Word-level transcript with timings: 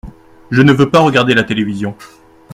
Je 0.49 0.63
ne 0.63 0.73
veux 0.73 0.89
pas 0.89 0.97
regarder 1.01 1.35
la 1.35 1.43
télévision. 1.43 1.95